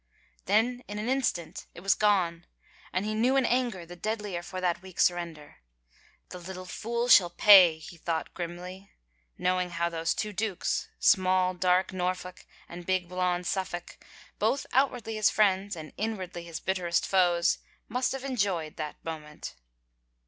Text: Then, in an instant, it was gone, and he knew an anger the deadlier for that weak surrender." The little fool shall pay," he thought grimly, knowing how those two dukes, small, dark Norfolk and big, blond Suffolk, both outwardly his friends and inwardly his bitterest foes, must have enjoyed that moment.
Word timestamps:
Then, 0.45 0.81
in 0.87 0.97
an 0.97 1.07
instant, 1.07 1.67
it 1.75 1.81
was 1.81 1.93
gone, 1.93 2.47
and 2.91 3.05
he 3.05 3.13
knew 3.13 3.35
an 3.35 3.45
anger 3.45 3.85
the 3.85 3.95
deadlier 3.95 4.41
for 4.41 4.59
that 4.59 4.81
weak 4.81 4.99
surrender." 4.99 5.57
The 6.31 6.39
little 6.39 6.65
fool 6.65 7.07
shall 7.07 7.29
pay," 7.29 7.77
he 7.77 7.97
thought 7.97 8.33
grimly, 8.33 8.89
knowing 9.37 9.69
how 9.69 9.89
those 9.89 10.15
two 10.15 10.33
dukes, 10.33 10.89
small, 10.97 11.53
dark 11.53 11.93
Norfolk 11.93 12.47
and 12.67 12.83
big, 12.83 13.09
blond 13.09 13.45
Suffolk, 13.45 14.03
both 14.39 14.65
outwardly 14.73 15.13
his 15.17 15.29
friends 15.29 15.75
and 15.75 15.93
inwardly 15.97 16.45
his 16.45 16.59
bitterest 16.59 17.05
foes, 17.05 17.59
must 17.87 18.11
have 18.11 18.23
enjoyed 18.23 18.77
that 18.77 18.95
moment. 19.05 19.53